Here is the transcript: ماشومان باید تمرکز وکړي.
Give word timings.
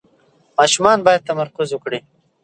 ماشومان 0.57 0.97
باید 1.05 1.25
تمرکز 1.29 1.69
وکړي. 1.73 1.99